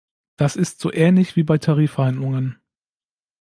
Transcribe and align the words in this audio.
Das 0.35 0.55
ist 0.55 0.79
so 0.79 0.91
ähnlich 0.91 1.35
wie 1.35 1.43
bei 1.43 1.59
Tarifverhandlungen. 1.59 2.57